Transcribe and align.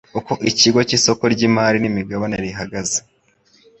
uko 0.19 0.33
ikigo 0.49 0.79
cy 0.87 0.95
isoko 0.97 1.23
ry 1.33 1.41
imari 1.47 1.77
n 1.79 1.85
imigabane 1.91 2.35
rihagaze 2.43 2.97